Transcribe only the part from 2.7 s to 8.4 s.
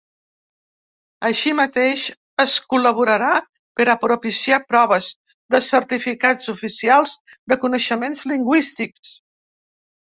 col·laborarà per a propiciar proves de certificats oficials de coneixements